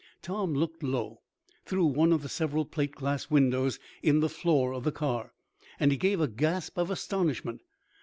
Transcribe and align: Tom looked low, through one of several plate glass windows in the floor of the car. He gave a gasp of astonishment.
Tom 0.23 0.55
looked 0.55 0.81
low, 0.81 1.21
through 1.63 1.85
one 1.85 2.11
of 2.11 2.31
several 2.31 2.65
plate 2.65 2.93
glass 2.95 3.29
windows 3.29 3.77
in 4.01 4.19
the 4.19 4.29
floor 4.29 4.73
of 4.73 4.83
the 4.83 4.91
car. 4.91 5.31
He 5.77 5.95
gave 5.95 6.19
a 6.19 6.27
gasp 6.27 6.75
of 6.79 6.89
astonishment. 6.89 7.61